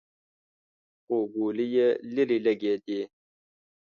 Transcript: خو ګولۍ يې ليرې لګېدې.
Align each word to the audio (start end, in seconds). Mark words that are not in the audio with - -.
خو 1.03 1.15
ګولۍ 1.33 1.67
يې 1.75 1.87
ليرې 2.13 2.37
لګېدې. 2.45 3.01